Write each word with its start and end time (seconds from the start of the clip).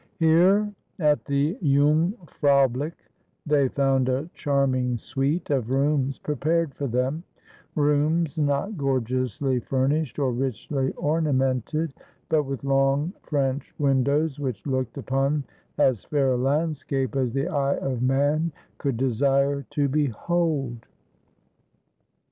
Here 0.17 0.73
at 0.97 1.25
the 1.25 1.59
Jungfraublich 1.61 2.95
they 3.45 3.67
found 3.67 4.09
a 4.09 4.27
charming 4.33 4.97
suite 4.97 5.51
of 5.51 5.69
rooms 5.69 6.17
prepared 6.17 6.73
for 6.73 6.87
them; 6.87 7.21
rooms 7.75 8.35
not 8.39 8.75
gorgeously 8.79 9.59
furnished 9.59 10.17
or 10.17 10.31
richly 10.33 10.91
ornamented, 10.93 11.93
but 12.29 12.45
with 12.45 12.63
long 12.63 13.13
French 13.21 13.75
windows 13.77 14.39
which 14.39 14.65
looked 14.65 14.97
upon 14.97 15.43
as 15.77 16.03
fair 16.03 16.31
a 16.31 16.35
landscape 16.35 17.15
as 17.15 17.31
the 17.33 17.47
eye 17.47 17.77
of 17.77 18.01
man 18.01 18.51
could 18.79 18.97
desire 18.97 19.61
to 19.69 19.87
behold. 19.87 20.87